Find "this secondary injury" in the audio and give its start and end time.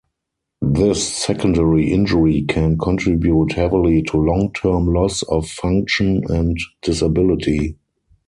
0.65-2.41